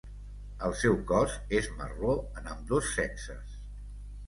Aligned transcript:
El 0.67 0.71
seu 0.83 0.97
cos 1.11 1.35
és 1.59 1.69
marró 1.83 2.15
en 2.41 2.51
ambdós 2.55 2.91
sexes. 2.99 3.57